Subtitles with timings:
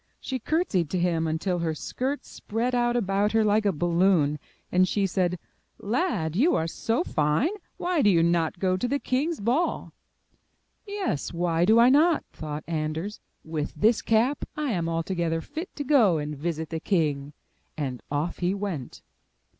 [0.19, 4.39] She curtsied to him until her skirts spread out about her Hke a balloon
[4.71, 5.37] and she said:
[5.77, 9.93] *'Lad, you are so fine, why do you not go to the king's ball?'*
[10.87, 13.19] *'Yes, why do I not?'' thought Anders.
[13.43, 17.33] 'With this cap, I am altogether fit to go and visit the king."
[17.77, 19.03] And off he went.